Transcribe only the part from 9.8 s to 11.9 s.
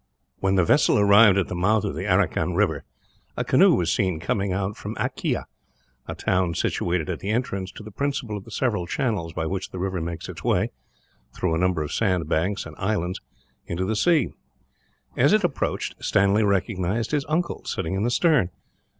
makes its way, through a number